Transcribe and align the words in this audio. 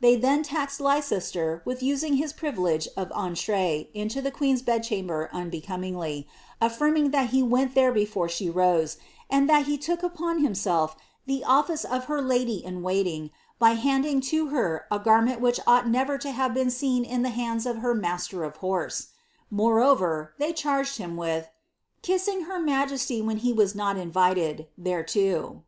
They 0.00 0.16
then 0.16 0.42
taxed 0.42 0.80
Leicester 0.80 1.60
with 1.66 1.82
ua 1.82 1.98
his 2.14 2.32
privilege 2.32 2.88
of 2.96 3.10
eatree 3.10 3.88
into 3.92 4.22
the 4.22 4.30
queen^s 4.32 4.64
bed 4.64 4.82
chamber 4.82 5.28
unbernmin) 5.30 6.24
affirming 6.58 7.10
that 7.10 7.28
he 7.36 7.42
went 7.42 7.74
there 7.74 7.92
before 7.92 8.30
ahe 8.30 8.48
rose, 8.48 8.96
and 9.28 9.46
that 9.46 9.66
he 9.66 9.76
took 9.76 10.02
upon 10.02 10.42
h 10.42 10.52
■elf 10.52 10.94
the 11.26 11.44
office 11.44 11.84
of 11.84 12.06
her 12.06 12.22
lady 12.22 12.64
in 12.64 12.80
waiting, 12.80 13.28
by 13.58 13.72
handing 13.72 14.22
to 14.22 14.46
her 14.48 14.86
a 14.90 14.98
garment 14.98 15.42
wh 15.42 15.60
ought 15.66 15.86
never 15.86 16.16
to 16.16 16.30
have 16.30 16.54
been 16.54 16.70
seen 16.70 17.04
in 17.04 17.20
the 17.20 17.28
hands 17.28 17.66
of 17.66 17.76
her 17.80 17.94
master 17.94 18.42
of 18.42 18.56
ho 18.56 18.88
Moreover, 19.50 20.32
they 20.38 20.54
charged 20.54 20.96
him 20.96 21.14
with" 21.18 21.50
kissing 22.00 22.44
her 22.44 22.58
majesty 22.58 23.20
when 23.20 23.36
he 23.36 23.52
> 23.66 23.74
not 23.74 23.98
invited, 23.98 24.66
thereto." 24.82 25.62